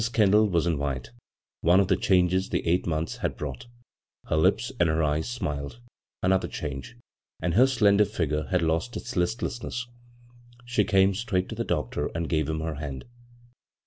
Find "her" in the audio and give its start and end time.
4.25-4.35, 4.89-5.03, 7.53-7.67, 12.61-12.77